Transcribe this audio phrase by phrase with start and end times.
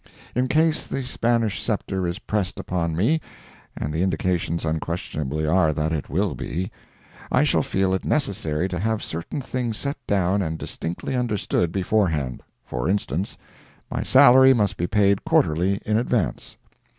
[0.35, 6.09] In case the Spanish sceptre is pressed upon me—and the indications unquestionably are that it
[6.09, 11.71] will be—I shall feel it necessary to have certain things set down and distinctly understood
[11.71, 12.41] beforehand.
[12.65, 13.37] For instance:
[13.91, 16.57] My salary must be paid quarterly in advance.